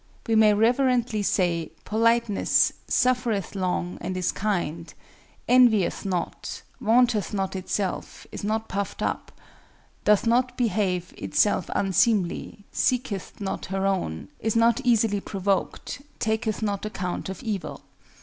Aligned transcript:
We 0.27 0.33
may 0.33 0.55
reverently 0.55 1.21
say, 1.21 1.73
politeness 1.85 2.73
"suffereth 2.87 3.53
long, 3.53 3.99
and 4.01 4.17
is 4.17 4.31
kind; 4.31 4.91
envieth 5.47 6.05
not, 6.07 6.63
vaunteth 6.79 7.35
not 7.35 7.55
itself, 7.55 8.25
is 8.31 8.43
not 8.43 8.67
puffed 8.67 9.03
up; 9.03 9.31
doth 10.03 10.25
not 10.25 10.57
behave 10.57 11.13
itself 11.19 11.69
unseemly, 11.75 12.65
seeketh 12.71 13.39
not 13.39 13.67
her 13.67 13.85
own, 13.85 14.29
is 14.39 14.55
not 14.55 14.81
easily 14.83 15.19
provoked, 15.21 16.01
taketh 16.17 16.63
not 16.63 16.83
account 16.83 17.29
of 17.29 17.43
evil." 17.43 17.83